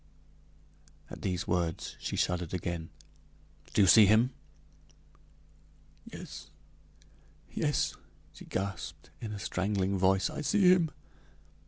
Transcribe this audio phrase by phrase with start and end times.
[1.11, 2.89] At these words she shuddered again.
[3.71, 4.31] "Do you see him?"
[6.11, 6.47] "Yes
[7.53, 7.93] yes,"
[8.33, 10.89] she gasped in a strangling voice, "I see him."